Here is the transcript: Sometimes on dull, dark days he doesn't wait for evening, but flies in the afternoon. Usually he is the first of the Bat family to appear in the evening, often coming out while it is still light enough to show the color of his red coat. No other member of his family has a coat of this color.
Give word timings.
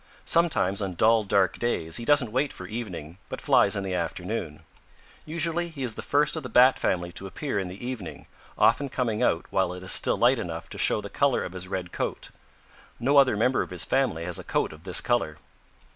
Sometimes 0.25 0.81
on 0.81 0.95
dull, 0.95 1.21
dark 1.23 1.59
days 1.59 1.97
he 1.97 2.05
doesn't 2.05 2.31
wait 2.31 2.51
for 2.51 2.65
evening, 2.65 3.19
but 3.29 3.39
flies 3.39 3.75
in 3.75 3.83
the 3.83 3.93
afternoon. 3.93 4.61
Usually 5.27 5.69
he 5.69 5.83
is 5.83 5.93
the 5.93 6.01
first 6.01 6.35
of 6.35 6.41
the 6.41 6.49
Bat 6.49 6.79
family 6.79 7.11
to 7.11 7.27
appear 7.27 7.59
in 7.59 7.67
the 7.67 7.85
evening, 7.85 8.25
often 8.57 8.89
coming 8.89 9.21
out 9.21 9.45
while 9.51 9.73
it 9.73 9.83
is 9.83 9.91
still 9.91 10.17
light 10.17 10.39
enough 10.39 10.69
to 10.69 10.79
show 10.79 11.01
the 11.01 11.11
color 11.11 11.43
of 11.43 11.53
his 11.53 11.67
red 11.67 11.91
coat. 11.91 12.31
No 12.99 13.17
other 13.17 13.37
member 13.37 13.61
of 13.61 13.69
his 13.69 13.85
family 13.85 14.25
has 14.25 14.39
a 14.39 14.43
coat 14.43 14.73
of 14.73 14.85
this 14.85 15.01
color. 15.01 15.37